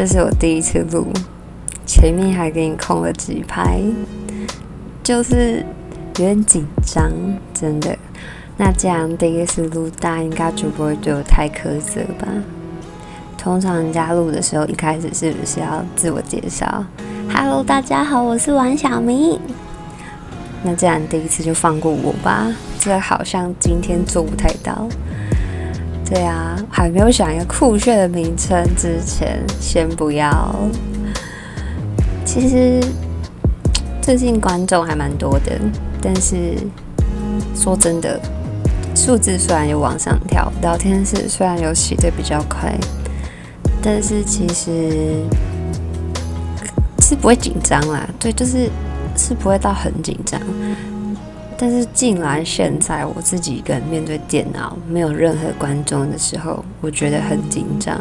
[0.00, 1.08] 这是我第一次录，
[1.84, 3.80] 前面还给你空了几拍，
[5.02, 5.66] 就是
[6.18, 7.10] 有点紧张，
[7.52, 7.98] 真的。
[8.56, 12.28] 那既然第一次录，大家应该就不会对我太苛责吧？
[13.36, 16.84] 通常人家录的时候，一开始是不是要自我介绍
[17.34, 19.40] ？Hello，大家好，我是王小明。
[20.62, 22.46] 那既然第一次就放过我吧，
[22.78, 24.88] 这好像今天做不太到。
[26.08, 30.54] 对啊，还没有想一个酷炫的名称之前，先不要。
[32.24, 32.80] 其实
[34.00, 35.52] 最近观众还蛮多的，
[36.00, 36.56] 但是
[37.54, 38.18] 说真的，
[38.94, 42.74] 数字虽然有往上跳，聊天室虽然有起的比较快，
[43.82, 45.22] 但是其实
[47.02, 48.08] 是不会紧张啦。
[48.18, 48.70] 对，就是。
[49.16, 50.40] 是不会到很紧张，
[51.60, 57.98] 但是竟然现在我自己一个人面对电脑，没有任何观众的时候，我觉得很紧张。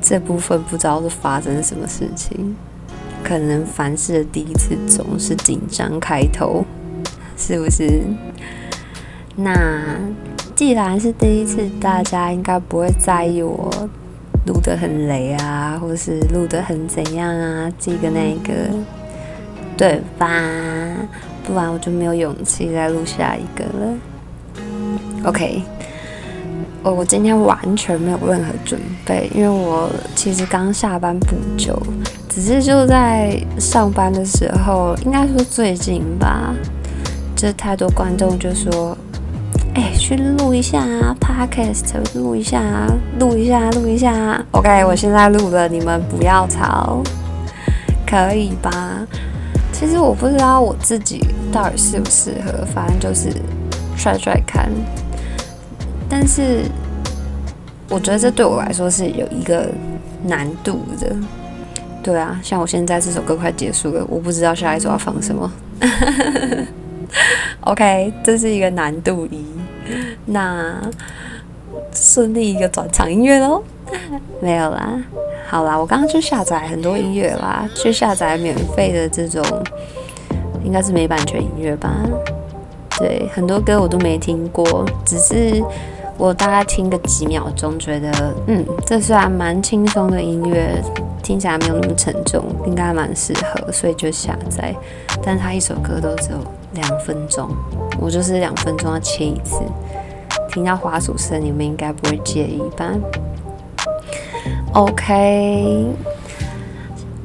[0.00, 2.56] 这部分不知道是发生什么事情，
[3.22, 6.64] 可能凡事的第一次总是紧张开头，
[7.36, 8.00] 是不是？
[9.36, 9.54] 那
[10.56, 13.70] 既然是第一次，大家应该不会在意我
[14.46, 18.52] 录得很雷啊，或是录得很怎样啊，这个那个。
[19.76, 20.26] 对吧？
[21.48, 23.94] 不然我就没有勇气再录下一个了。
[25.24, 25.62] OK，
[26.82, 31.80] 我我今天完全没有任何准备，因为我其实刚下班不久，
[32.28, 36.54] 只是就在上班的时候，应该说最近吧，
[37.34, 38.96] 就太多观众就说
[39.74, 42.86] ：“哎，去录一下啊，Podcast，录一下啊，
[43.18, 44.44] 录一下，录一下啊。
[44.50, 47.02] ”OK，我现在录了，你们不要吵，
[48.06, 49.06] 可以吧？
[49.78, 53.30] 其实我不知道我自己到底适不适合，反正就是
[53.96, 54.68] 帅帅看。
[56.08, 56.64] 但是
[57.88, 59.70] 我觉得这对我来说是有一个
[60.24, 61.14] 难度的。
[62.02, 65.48] 对啊，像我现在这首歌快结束了，我不知道下一首要放什么。
[67.60, 69.44] OK，这是一个难度一。
[70.26, 70.80] 那
[71.92, 73.62] 顺利一个转场音乐喽？
[74.40, 75.00] 没有啦。
[75.50, 79.42] 好啦，我刚刚去下载很多音乐啦，去下载免费的这种，
[80.62, 81.90] 应该是没版权音乐吧？
[82.98, 85.64] 对，很多歌我都没听过，只是
[86.18, 90.82] 我大概听个几秒钟，觉得嗯，这虽然蛮轻松的音乐，
[91.22, 94.74] 听起来没有那么沉重，应该蛮适合，所以就下载。
[95.22, 96.36] 但是它一首歌都只有
[96.74, 97.48] 两分钟，
[97.98, 99.62] 我就是两分钟要切一次，
[100.52, 102.92] 听到滑鼠声，你们应该不会介意吧
[104.74, 105.86] ？OK，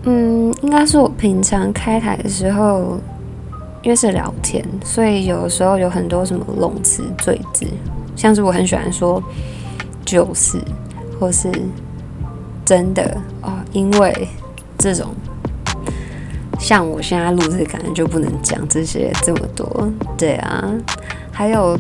[0.03, 2.99] 嗯，应该是我平常开台的时候，
[3.83, 7.65] 因为是聊天，所以有的时候有很多什么冗词赘字，
[8.15, 9.21] 像是我很喜欢说
[10.03, 10.59] 就是，
[11.19, 11.51] 或是
[12.65, 14.27] 真的哦，因为
[14.77, 15.07] 这种，
[16.59, 20.71] 像我现在录制，感觉就不能讲这些这么多，对啊，
[21.31, 21.77] 还有。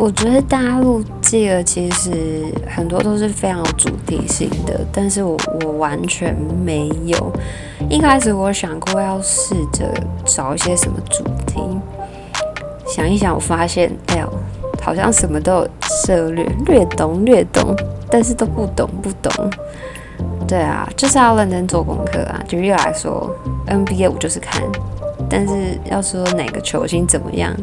[0.00, 6.34] 我觉得大陆这个其实很多都是非常有主题性的，但是我我完全
[6.64, 7.32] 没有。
[7.90, 9.92] 一开始我想过要试着
[10.24, 11.60] 找一些什么主题，
[12.86, 14.32] 想一想，我发现，哎呦，
[14.80, 15.68] 好像什么都有
[16.06, 17.76] 涉略，略懂略懂，
[18.10, 19.50] 但是都不懂不懂。
[20.46, 22.42] 对啊，就是要认真做功课啊。
[22.48, 23.30] 举例来说
[23.66, 24.62] ，NBA 我就是看，
[25.28, 27.54] 但是要说哪个球星怎么样。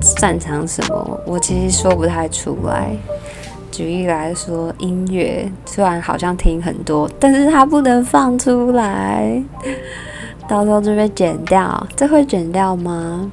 [0.00, 1.20] 擅长什么？
[1.26, 2.96] 我其实说不太出来。
[3.70, 9.42] 举例来说，音乐虽然好像听很多，但是它不能放出来，
[10.48, 11.86] 到时候就被剪掉。
[11.94, 13.30] 这会剪掉吗？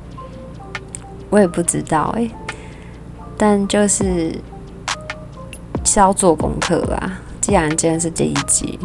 [1.30, 2.30] 我也不知道哎。
[3.38, 4.34] 但就是
[5.84, 7.20] 是要做功课啦。
[7.40, 8.78] 既然今天是这一集，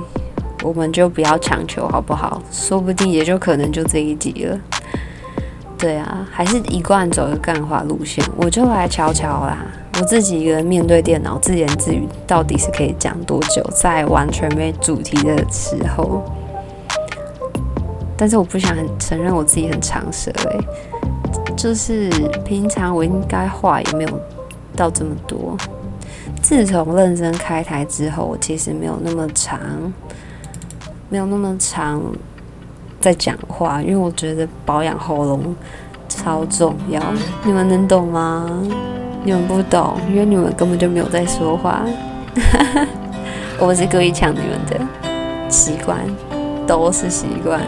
[0.63, 2.43] 我们就不要强求好不好？
[2.51, 4.59] 说不定也就可能就这一集了。
[5.79, 9.59] 对啊，还是一贯走个干话路线，我就来瞧瞧啦。
[10.01, 13.63] 我自己一个人面对电脑自言自语，到底是可以讲多久？
[13.75, 16.23] 在完全没主题的时候，
[18.17, 20.61] 但是我不想承认我自己很长舌诶，
[21.57, 22.11] 就是
[22.45, 24.21] 平常我应该话也没有
[24.77, 25.57] 到这么多。
[26.43, 29.61] 自从认真开台之后，我其实没有那么长，
[31.09, 32.03] 没有那么长。
[33.01, 35.55] 在讲话，因为我觉得保养喉咙
[36.09, 37.01] 超重要。
[37.45, 38.49] 你们能懂吗？
[39.25, 41.83] 你们不懂，因为你们根本就没有在说话。
[43.59, 44.79] 我不是故意抢你们的，
[45.49, 45.99] 习惯
[46.67, 47.61] 都是习惯，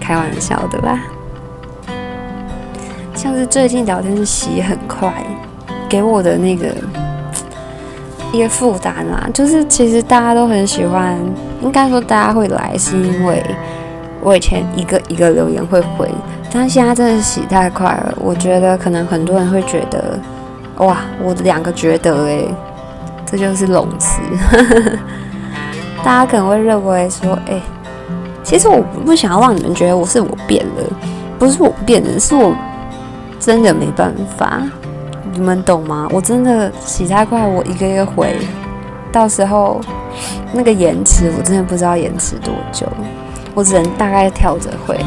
[0.00, 1.00] 开玩笑的啦。
[3.14, 5.12] 像是最近聊天是洗很快，
[5.88, 6.72] 给我的那个
[8.32, 9.28] 一个负担啦。
[9.34, 11.18] 就是其实大家都很喜欢，
[11.66, 13.44] 应该说大家会来，是因为
[14.22, 16.08] 我以前一个一个留言会回，
[16.52, 18.14] 但现在真的洗太快了。
[18.20, 20.18] 我觉得可能很多人会觉得，
[20.78, 22.48] 哇，我的两个觉得诶，
[23.26, 24.20] 这就是拢词。
[26.04, 27.60] 大家可能会认为说，哎，
[28.44, 30.84] 其实我不想要让你们觉得我是我变了，
[31.36, 32.54] 不是我变了，是我
[33.40, 34.62] 真的没办法。
[35.32, 36.08] 你们懂吗？
[36.12, 38.36] 我真的洗太快，我一个一个回，
[39.12, 39.80] 到时候
[40.52, 42.86] 那个延迟，我真的不知道延迟多久，
[43.54, 44.98] 我只能大概跳着回。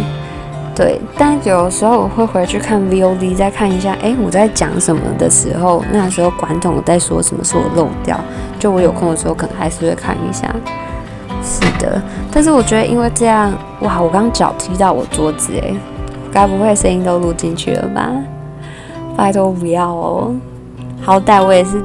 [0.76, 8.18] 对，但有时候我会回去看 VOD，再看一下，哎，我在讲什么的时候，那时候管总在说什么，是我漏掉。
[8.58, 10.54] 就我有空的时候，可能还是会看一下。
[11.44, 15.74] 是的，但是我觉得因为这样，哇，我刚脚踢到我桌子，哎，
[16.32, 18.10] 该不会声音都录进去了吧？
[19.18, 20.34] 拜托不要哦，
[21.02, 21.84] 好歹我也是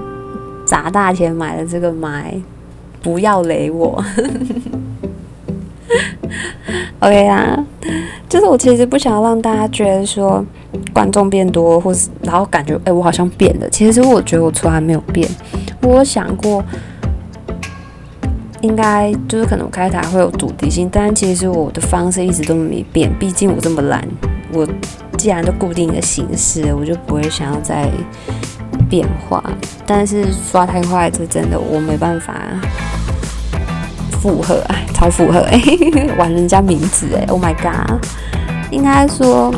[0.75, 2.35] 砸大钱买的这个麦，
[3.01, 4.05] 不要雷我。
[6.99, 7.65] OK 啊，
[8.29, 10.45] 就是我其实不想要让大家觉得说
[10.93, 13.71] 观众变多，或是然后感觉哎我好像变了。
[13.71, 15.29] 其实我觉得我从来没有变，
[15.81, 16.61] 我想过
[18.61, 24.05] 应该就是可能我开台会有主题性，但其实我的方式一直都没变，毕竟我这么懒，
[24.53, 24.67] 我。
[25.17, 27.89] 既然都固定的形式，我就不会想要再
[28.95, 29.43] 变化。
[29.85, 32.33] 但是刷太快，这真的我没办法
[34.23, 35.61] 负荷，哎，超负荷，哎，
[36.17, 38.01] 玩人家名字，哎，Oh my god！
[38.71, 39.53] 应该说，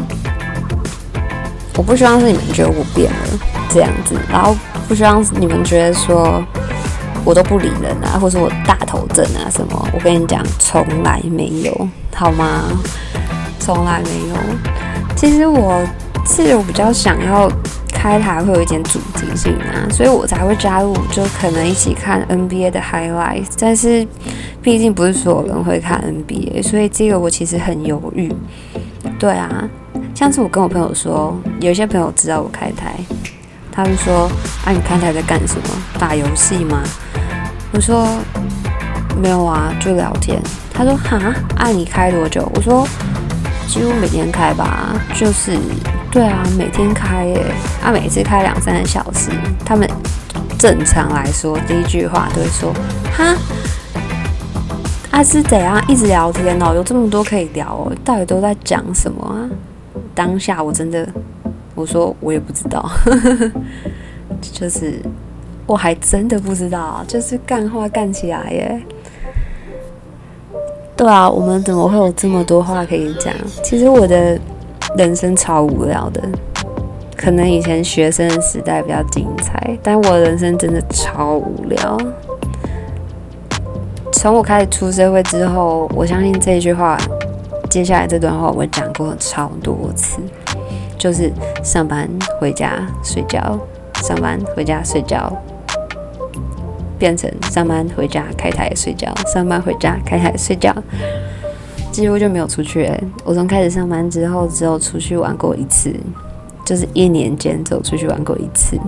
[1.77, 3.19] 我不希望是你们觉得我变了
[3.69, 4.57] 这样子，然后
[4.89, 6.43] 不希望你们觉得说
[7.23, 9.89] 我都不理人啊，或者我大头症啊什么。
[9.93, 12.63] 我跟你讲，从来没有，好吗？
[13.61, 14.35] 从来没有。
[15.15, 15.85] 其实我
[16.25, 17.51] 是我比较想要
[18.07, 23.45] 开台会有一点主题性啊，所以我才会加入，就可能一起看 NBA 的 highlight。
[23.59, 24.07] 但是
[24.63, 28.33] 毕竟不是所有人会看 NBA，所以这个我其实很犹豫。
[29.19, 29.69] 对啊，
[30.15, 32.95] 上次我跟我朋友说，有些朋友知道我开台，
[33.73, 34.31] 他们说
[34.65, 35.69] ：“啊，你开台在干什么？
[35.99, 36.85] 打游戏吗？”
[37.75, 38.07] 我说
[39.21, 40.41] ：“没有啊，就聊天。”
[40.73, 42.87] 他说：“哈，啊，你开多久？”我说。
[43.69, 45.59] 几乎每天开吧，就是
[46.17, 47.45] 对啊，每天开耶，
[47.83, 49.31] 啊，每次开两三个小时。
[49.67, 49.87] 他们
[50.59, 52.73] 正常来说，第一句话都会说
[53.15, 53.37] ：“哈，
[55.11, 56.73] 啊是怎样一直聊天哦？
[56.75, 57.93] 有这么多可以聊哦？
[58.03, 59.45] 到底都在讲什么啊？”
[60.17, 61.07] 当下我真的，
[61.75, 62.91] 我说我也不知道，
[64.41, 64.99] 就是
[65.67, 68.83] 我还真的不知道，就是干话干起来耶。
[70.97, 73.35] 对啊，我们怎么会有这么多话可以讲？
[73.63, 74.41] 其实我的
[74.97, 76.23] 人生超无聊的，
[77.17, 81.99] 可能以前学生时代比较精彩，但我人生真的超无聊。
[84.13, 86.97] 从我开始出社会之后，我相信这一句话，
[87.69, 90.19] 接下来这段话我讲过超多次，
[90.97, 91.31] 就是
[91.63, 92.09] 上班
[92.41, 93.59] 回家睡觉，
[94.03, 95.33] 上班回家睡觉。
[96.99, 100.75] 变成上班回家开台睡觉，上班回家开台睡觉，
[101.97, 102.93] 几乎就没有出去。
[103.25, 105.91] 我从开始上班之后，只有出去玩过一次，
[106.63, 108.79] 就是一年间只有出去玩过一次。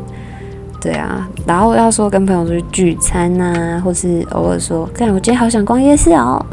[0.78, 6.44] 对啊，然后要说跟朋友出去聚餐呐，或是偶尔说，看我今天好想逛夜市哦，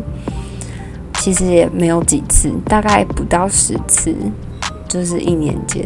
[1.15, 4.15] 其实也没有几次，大概不到十次，
[4.87, 5.85] 就是一年间。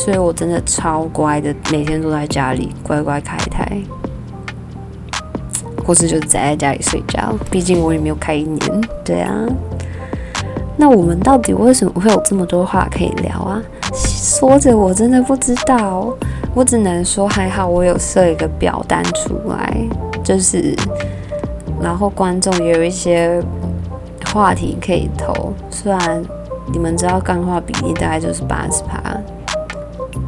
[0.00, 3.80] 所以我真的超乖的，每天都在家里乖乖开台。
[5.84, 9.32] 或是就宅在家里睡觉，毕竟我也没有开一年，对啊。
[10.80, 13.62] 那我们到底为什么会有这么多话可以聊啊？
[13.92, 16.08] 说着我真的不知道，
[16.54, 19.76] 我只能说还好我有设一个表单出来，
[20.24, 20.74] 就是，
[21.82, 23.42] 然后观众也有一些
[24.32, 25.52] 话题可以投。
[25.68, 26.24] 虽然
[26.72, 28.98] 你们知道干话比例大概就是八十趴，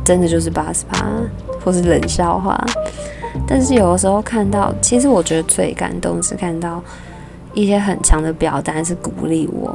[0.04, 1.06] 真的就是八十趴，
[1.64, 2.62] 或是冷笑话。
[3.48, 6.82] 但是有的时候看到，其实我觉得最感动是看到
[7.54, 9.74] 一些很强的表单，是鼓励我。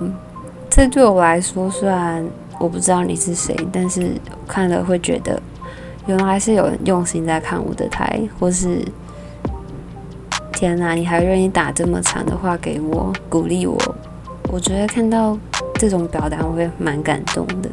[0.77, 2.23] 这对我来说，虽然
[2.59, 4.11] 我不知道你是谁，但是
[4.47, 5.41] 看了会觉得，
[6.05, 8.85] 原来是有人用心在看我的台，或是
[10.53, 13.75] 天哪，你还愿意打这么长的话给我鼓励我。
[14.51, 15.35] 我觉得看到
[15.79, 17.67] 这种表达，我会蛮感动的。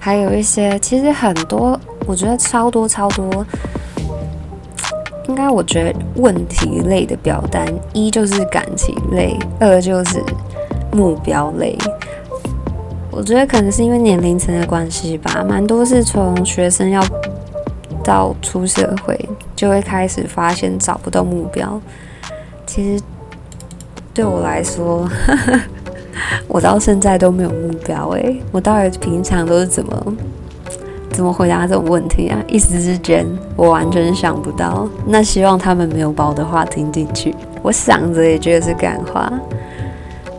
[0.00, 3.46] 还有一些，其实很多，我觉得超多超多。
[5.28, 10.20] 应该我觉得问题类的表单，一就是感情类，二就是
[10.92, 11.76] 目标类。
[13.10, 17.02] 我觉得可能是因为年龄层的关系吧，蛮多是从学生要
[18.04, 19.18] 到出社会，
[19.56, 21.80] 就会开始发现找不到目标。
[22.64, 23.02] 其实
[24.14, 25.08] 对我来说，
[26.46, 30.14] 我到现在都没有目标诶，我到底平常都是怎么
[31.10, 32.38] 怎么回答这种问题啊？
[32.46, 33.26] 一时之间，
[33.56, 34.88] 我完全想不到。
[35.06, 37.34] 那希望他们没有把我的话听进去。
[37.62, 39.32] 我想着也觉得是感化。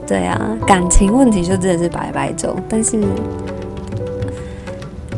[0.10, 2.58] 对啊，感情问题就真的是白白走。
[2.68, 2.98] 但是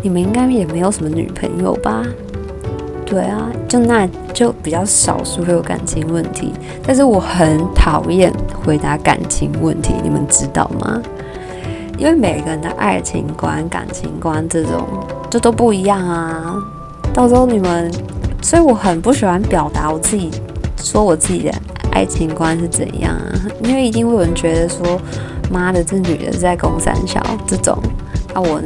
[0.03, 2.05] 你们应该也没有什么女朋友吧？
[3.05, 6.51] 对啊，就那就比较少数会有感情问题。
[6.86, 8.33] 但是我很讨厌
[8.65, 11.01] 回答感情问题，你们知道吗？
[11.98, 14.86] 因为每个人的爱情观、感情观这种，
[15.29, 16.62] 这都不一样啊。
[17.13, 17.89] 到时候你们，
[18.41, 20.29] 所以我很不喜欢表达我自己，
[20.83, 21.53] 说我自己的。
[21.91, 23.39] 爱情观是怎样啊？
[23.63, 25.00] 因为一定会有人觉得说，
[25.51, 27.77] 妈的，这女的在攻三小这种，
[28.33, 28.62] 啊，我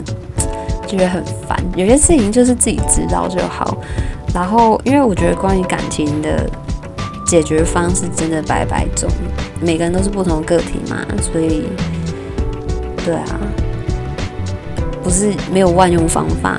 [0.87, 1.57] 就觉得很烦。
[1.75, 3.77] 有些事情就是自己知道就好。
[4.33, 6.49] 然后，因为我觉得关于感情的
[7.25, 9.09] 解决方式真的百百种，
[9.61, 11.69] 每个人都是不同个体嘛，所以，
[13.05, 13.39] 对啊，
[15.01, 16.57] 不是没有万用方法，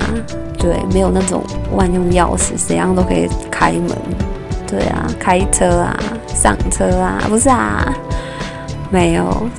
[0.57, 3.89] 对，没有那种万用钥匙，怎样都可以开门。
[4.65, 5.97] 对啊，开车啊，
[6.37, 7.91] 上车啊，不是啊，
[8.91, 9.49] 没有。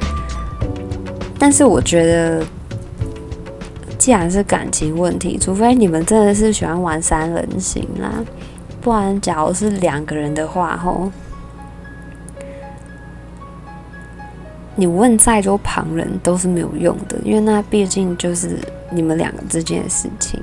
[1.36, 2.44] 但是我觉得，
[3.98, 8.24] 既然是感情问题，除非你们真的是喜欢玩三人行啦，
[8.80, 11.10] 不然假如是两个人的话，吼，
[14.76, 18.56] 你问再多旁人都是没有用的，因为那毕竟就是
[18.90, 20.40] 你们两个之间的事情。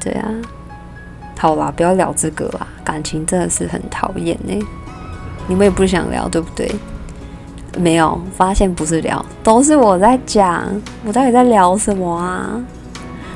[0.00, 0.28] 对啊。
[1.38, 4.58] 好啦，不要聊这个啦，感情真的是很讨厌呢。
[5.48, 6.70] 你们也不想聊，对不对？
[7.78, 10.64] 没有发现不是聊，都是我在讲。
[11.04, 12.58] 我到底在聊什么啊？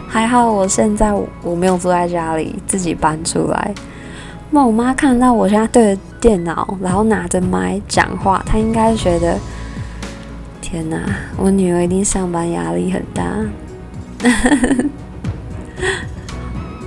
[0.08, 1.12] 还好我现在
[1.42, 3.74] 我没有坐在家里，自己搬出来。
[4.50, 9.38] 那我妈看到我现在对着电脑，然后拿着麦讲话，她应该觉得
[10.60, 10.98] 天哪，
[11.36, 13.22] 我女儿一定上班压力很大。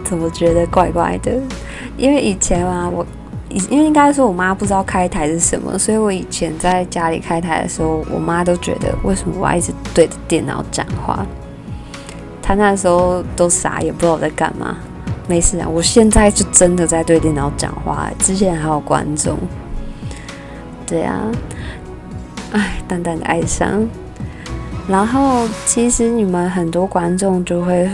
[0.03, 1.39] 怎么觉得怪怪的？
[1.97, 3.05] 因为以前啊，我
[3.69, 11.25] 因为应该说我妈不知道开台是什么，所以我以前在家里开台的时候，我妈都觉得为什么我要一直对着电脑讲话？
[12.41, 14.77] 她那时候都傻，也不知道我在干嘛。
[15.27, 18.09] 没事啊，我现在就真的在对电脑讲话。
[18.19, 19.37] 之前还有观众，
[20.85, 21.31] 对啊，
[22.51, 23.87] 哎，淡淡的哀伤。
[24.87, 27.89] 然后其实你们很多观众就会。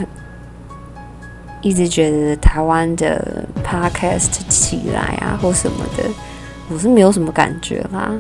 [1.61, 6.03] 一直觉得台湾的 podcast 起来啊，或什么的，
[6.69, 8.11] 我是没有什么感觉啦。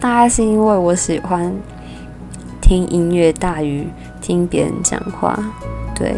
[0.00, 1.52] 大概是因为我喜欢
[2.60, 3.88] 听音乐大于
[4.20, 5.38] 听别人讲话。
[5.94, 6.14] 对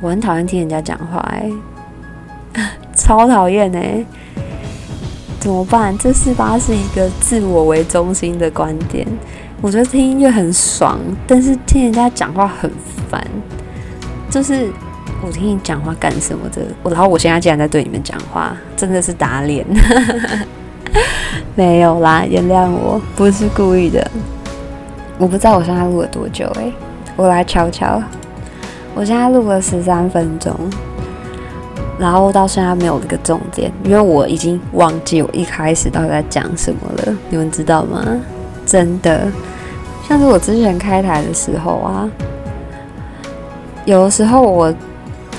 [0.00, 1.50] 我很讨厌听人家讲话，哎，
[2.96, 4.04] 超讨厌哎！
[5.38, 5.96] 怎么办？
[5.98, 9.06] 这四八是一个自我为中心的观点。
[9.60, 12.70] 我觉得听音乐很爽，但是听人家讲话很
[13.08, 13.24] 烦，
[14.28, 14.70] 就是。
[15.22, 16.62] 我听你讲话干什么的？
[16.90, 19.66] 然后我现在竟然在对你们讲话，真的是打脸。
[21.54, 24.10] 没有啦，原谅我，不是故意的。
[25.18, 26.72] 我不知道我现在录了多久诶，
[27.16, 28.02] 我来瞧瞧。
[28.94, 30.52] 我现在录了十三分钟，
[31.98, 37.14] 然后到现在没有一个重点，因为我已经忘记我一开始到底在讲什么了。
[37.28, 38.02] 你们知道吗？
[38.64, 39.28] 真的，
[40.08, 42.08] 像是我之前开台的时候啊，
[43.84, 44.74] 有的时候我。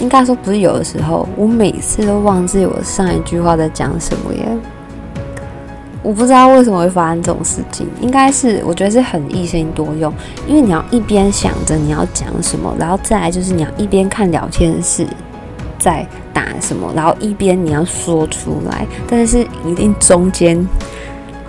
[0.01, 4.46] 应该说不是有的时候，我每次都忘记我上一句话在讲什么耶。
[6.03, 10.12] 我不知道为什么会发生这种事情，应该是我觉得是很一心多用，
[10.48, 15.05] 因为你要一边想着你要讲什么，然后再来就是你要一边看聊天室
[15.77, 16.03] 在
[16.34, 20.67] 打什么，然后一边你要说出来，但是一定中间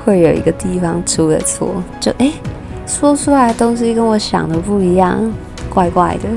[0.04, 2.34] 会有一个地方出了错，就诶，
[2.86, 5.32] 说出来的东西跟我想的不一样，
[5.70, 6.28] 怪怪的。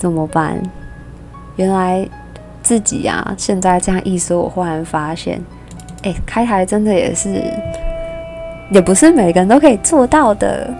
[0.00, 0.58] 怎么办？
[1.56, 2.08] 原来
[2.62, 5.38] 自己呀，现在这样一说，我忽然发现，
[6.02, 7.28] 哎，开台真的也是，
[8.70, 10.72] 也不是每个人都可以做到的。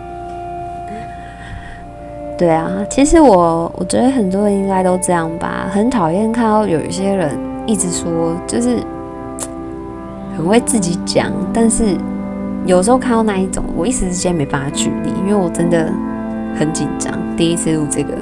[2.39, 8.79] 对啊，其实我我觉得很多人应该都这样吧，很讨厌看到有一些人一直说，就是
[10.35, 11.95] 很会自己讲，但是
[12.65, 15.93] 有时候看到那一种，我一时之间没办法举例，因为我真的
[16.59, 18.15] 很紧张，第一次录这个。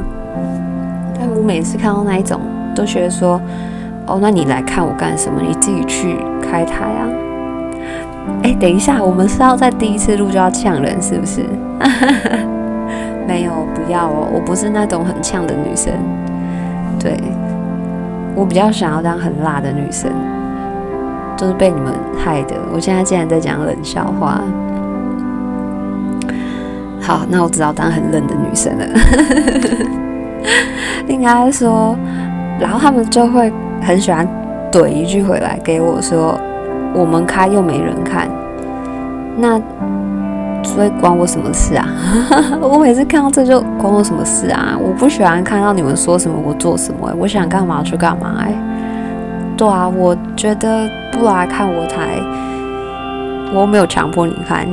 [1.19, 2.41] 但我每次看到那一种，
[2.75, 3.41] 都觉得说，
[4.07, 5.41] 哦，那你来看我干什么？
[5.43, 7.09] 你自己去开台啊！
[8.45, 11.45] 哎，等一下，我们是要在第一次录就要呛人，是不是？
[13.27, 15.93] 没有，不要哦，我不是那种很呛的女生。
[16.99, 17.19] 对，
[18.35, 20.11] 我比较想要当很辣的女生，
[21.37, 22.55] 都是被你们害的。
[22.73, 24.41] 我现在竟然在讲冷笑话。
[27.01, 28.87] 好，那我知道当很冷的女生了。
[31.09, 31.97] 应该说，
[32.59, 33.53] 然后他们就会
[33.83, 34.27] 很喜欢
[34.71, 36.39] 怼一句回来给我说
[36.95, 38.29] ：“我们开又没人看。”
[39.37, 39.61] 那
[40.65, 41.87] 所以关我什么事啊？
[42.61, 44.77] 我每次看到这就关我什么事啊？
[44.81, 48.53] 我不喜欢看到你们说什么我做什么，我想干嘛去干嘛哎。
[49.57, 52.21] 对啊，我觉得不来看我台，
[53.55, 54.67] 我没有强迫你看。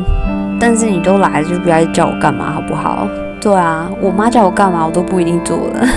[0.60, 3.08] 但是你都来了，就不要叫我干嘛，好不好？
[3.46, 5.88] 对啊，我妈叫我干嘛，我都不一定做了。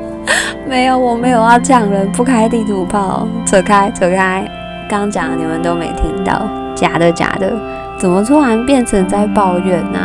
[0.66, 4.50] 没有，我没有要抢人，不开地图炮，扯开，扯开。
[4.88, 7.52] 刚讲你们都没听到，假的，假的。
[7.98, 9.98] 怎么突然变成在抱怨呢？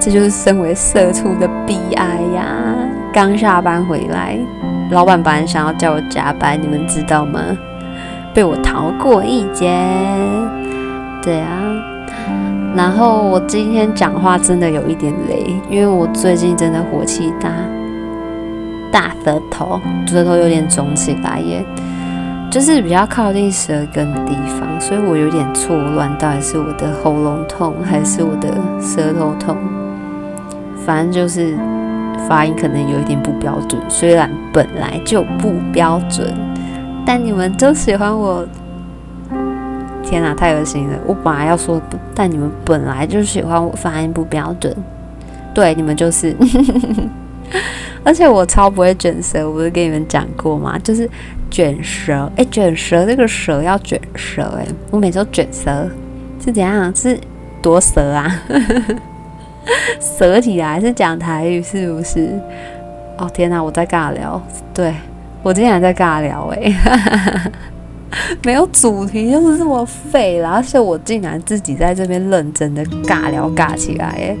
[0.00, 2.44] 这就是身为社畜的悲哀呀！
[3.12, 4.36] 刚下班回来，
[4.90, 7.38] 老板本来想要叫我加班，你们知道吗？
[8.34, 9.72] 被我逃过一劫。
[11.22, 11.87] 对啊。
[12.78, 17.50] 然后我今天讲话真的有一点累，因为我最近真的火气大，
[18.92, 21.64] 大舌头，舌头有点肿起来耶，
[22.48, 28.48] 就是比较靠近舌根的地方，所以我有点错乱，到底是我的喉咙痛还是我的
[28.80, 29.56] 舌头痛？
[30.86, 31.58] 反正就是
[32.28, 36.32] 发音可能有一点不标准，虽然本来就不标准，
[37.04, 38.46] 但你们都喜欢我。
[40.08, 40.98] 天哪，太恶心了！
[41.06, 41.78] 我本来要说，
[42.14, 44.74] 但你们本来就喜欢我发音不标准，
[45.52, 46.34] 对，你们就是。
[48.02, 50.78] 而且我超不会卷舌，我不是跟你们讲过吗？
[50.82, 51.08] 就是
[51.50, 55.86] 卷舌，哎，卷舌这个舌要卷舌，哎，我每次都卷舌，
[56.42, 56.90] 是怎样？
[56.96, 57.18] 是
[57.60, 58.42] 多舌啊？
[60.00, 62.40] 舌起来是讲台语是不是？
[63.18, 64.40] 哦天哪，我在尬聊，
[64.72, 64.94] 对
[65.42, 67.52] 我今天还在尬聊，哎。
[68.42, 70.52] 没有主题就是这么废啦！
[70.52, 74.36] 而且我竟然自己在这边认真的尬聊尬起来，哎，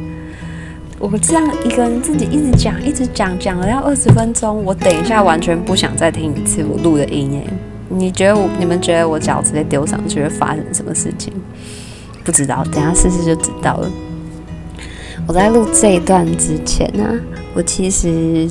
[0.98, 7.52] 我这样一个人自己一直讲一直讲，讲了要二十分钟，我等一下完全不想再听一次我录的音，哎，
[7.90, 11.32] 你觉得我你们觉得我脚直接丢上去会发生什么事情？
[12.24, 13.90] 不知道，等下试试就知道了。
[15.26, 17.04] 我在录这一段之前呢，
[17.52, 18.48] 我其实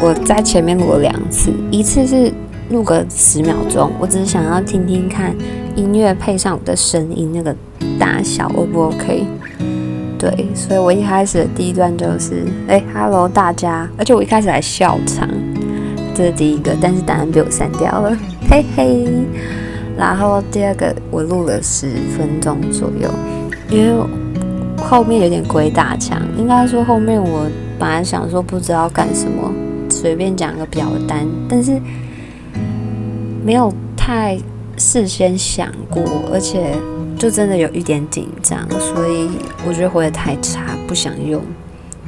[0.00, 2.32] 我在前面录了两次，一次是。
[2.70, 5.34] 录个十秒钟，我只是想要听听看
[5.76, 7.54] 音乐配上我的声音那个
[7.98, 9.24] 大小 O 不 OK？
[10.18, 15.28] 对，所以我一开始的第一段就是哎，Hello 大家，而且我一开始还笑场，
[16.14, 18.16] 这是第一个，但是答案被我删掉了，
[18.50, 19.06] 嘿嘿。
[19.96, 23.08] 然后第二个我录了十分钟左右，
[23.70, 24.04] 因为
[24.78, 27.46] 后面有点鬼打墙，应该说后面我
[27.78, 29.52] 本来想说不知道干什么，
[29.88, 31.80] 随便讲个表单，但是。
[33.46, 34.36] 没有太
[34.76, 36.74] 事先想过，而且
[37.16, 39.30] 就真的有一点紧张，所以
[39.64, 41.40] 我觉得回的太差，不想用。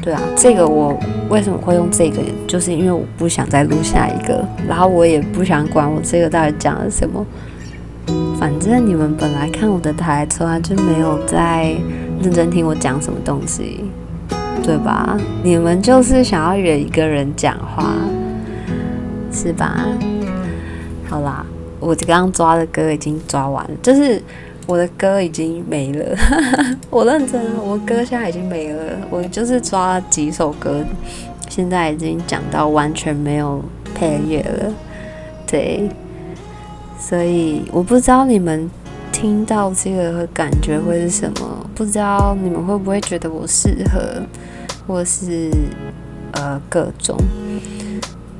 [0.03, 0.99] 对啊，这个我
[1.31, 7.25] 为什么会用这个，就是因为我不想再录下一个，然后我也不想管我这个到底讲了什么。
[8.37, 11.73] 反正你们本来看我的台词啊就没有在
[12.21, 13.85] 认真听我讲什么东西，
[14.65, 15.17] 对吧？
[15.45, 17.95] 你们就是想要约一个人讲话，
[19.31, 19.87] 是吧？
[21.09, 21.45] 好啦，
[21.81, 24.23] 我刚刚抓的歌已经抓完了，就是
[24.67, 26.17] 我的歌已经没了。
[26.91, 28.95] 我认真，我歌现在已经没了。
[29.11, 30.85] 我就是抓了几首歌，
[31.49, 34.75] 现在已经讲到完全没有配乐了。
[35.47, 35.89] 对，
[36.99, 38.71] 所以我不知道你们
[39.11, 44.23] 听到这个感觉会是什么，不知道你们会不会觉得我适合，
[44.87, 45.51] 或是
[46.33, 47.17] 呃各种。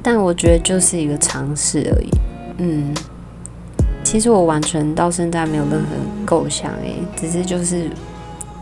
[0.03, 2.11] 但我觉得就是一个尝试而已。
[2.59, 2.93] 嗯，
[4.05, 5.87] 其实我完全到现在没有任何
[6.25, 7.89] 构想诶，只是就是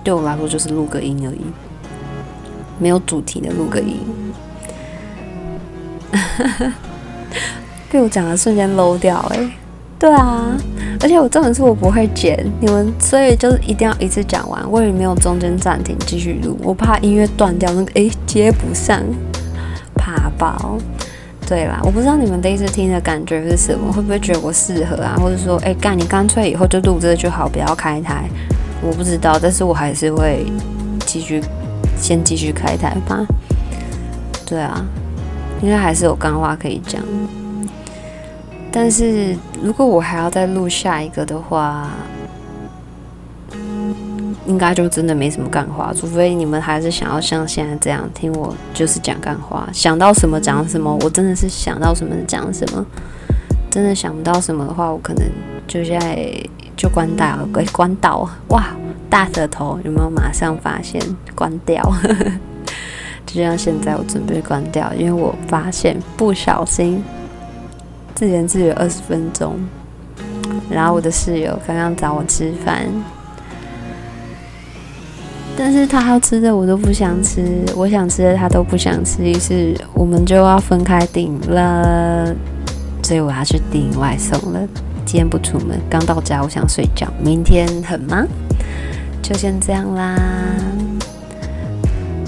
[0.05, 1.41] 对我来说就是录个音而已，
[2.79, 3.99] 没有主题的录个音。
[7.91, 9.51] 被我讲的瞬间 low 掉诶，
[9.99, 10.55] 对啊，
[11.01, 19.03] 而且我重点是我不会剪，你们所以就是一定要一次讲完，我也没有中间暂停继续录，我怕音乐断掉，那个诶接不上，
[19.95, 20.77] 怕爆。
[21.49, 25.17] 对啦，我不知道你们第一次听的感觉是什么，会不会觉得我适合啊？
[25.17, 28.29] 或者说，哎，干你干脆以后就录这个就好，不要开台。
[28.83, 30.45] 我不知道，但是我还是会
[31.07, 31.41] 继续
[31.97, 33.25] 先继续开台吧。
[34.45, 34.85] 对啊，
[35.63, 37.01] 应该还是有干话可以讲。
[38.73, 41.89] 但是如果我还要再录下一个的话，
[44.47, 50.97] 应该就真的没什么干话，除非你们还是想要像现在这样听我就是讲干话，想到什么讲什么。
[51.03, 52.85] 我真的是想到什么讲什么，
[53.71, 55.25] 真的想不到什么的话，我可能
[55.67, 56.33] 就现在
[56.77, 58.67] 就关掉，关关到哇，
[59.11, 61.01] 大舌头有没有马上发现
[61.35, 61.83] 关掉？
[63.27, 67.03] 就像现在我准备关掉，因为我发现不小心
[68.15, 69.59] 自言自语二十分钟，
[70.71, 72.87] 然后我的室友刚刚找我吃饭。
[75.59, 82.35] 但是他要吃的我都不想吃，我想吃的他都不想吃，于是我们就要分开订了。
[83.03, 84.61] 所以我要去订外送了。
[85.05, 87.07] 今天不出门，刚到家，我想睡觉。
[87.23, 88.27] 明天很忙，
[89.23, 90.17] 就先这样啦。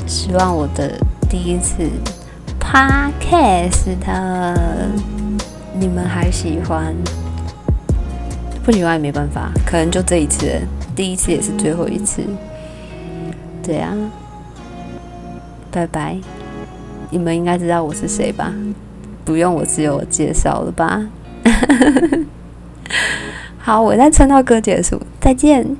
[0.06, 0.92] 希望我的
[1.28, 1.82] 第一次
[2.60, 3.96] podcast
[5.78, 6.94] 你们还喜欢，
[8.64, 10.46] 不喜欢也没办法，可能就这一次，
[10.94, 12.22] 第一次也是最后一次。
[13.68, 13.94] 对啊，
[15.70, 16.16] 拜拜！
[17.10, 18.50] 你们应该知道我是谁吧？
[19.26, 21.06] 不用我自我介绍了吧？
[23.58, 25.76] 好，我再撑到歌结束，再见。